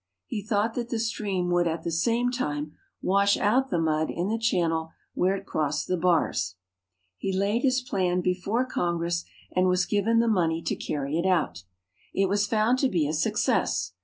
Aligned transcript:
He 0.25 0.41
thought 0.41 0.73
that 0.73 0.89
the 0.89 0.97
stream 0.97 1.51
would 1.51 1.67
at 1.67 1.83
the 1.83 1.91
same 1.91 2.31
time 2.31 2.73
wash 3.03 3.37
out 3.37 3.69
the 3.69 3.77
mud 3.77 4.09
in 4.09 4.29
the 4.29 4.39
channel 4.39 4.89
where 5.13 5.35
it 5.35 5.45
crossed 5.45 5.87
the 5.87 5.95
bars. 5.95 6.55
He 7.19 7.31
laid 7.31 7.61
his 7.61 7.81
plan 7.81 8.21
before 8.21 8.65
Congress, 8.65 9.25
and 9.55 9.67
THE 9.67 9.69
MISSISSIPPI 9.69 9.69
JETTIES. 9.69 9.69
I37 9.69 9.69
was 9.69 9.85
given 10.01 10.19
the 10.19 10.27
money 10.39 10.61
to 10.63 10.75
carry 10.75 11.19
it 11.19 11.25
out. 11.27 11.63
It 12.15 12.25
was 12.27 12.47
found 12.47 12.79
to 12.79 12.89
be 12.89 13.07
a 13.07 13.13
success. 13.13 13.93